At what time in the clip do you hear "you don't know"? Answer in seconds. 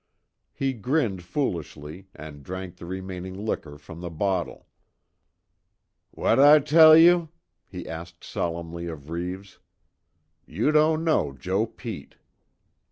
10.47-11.33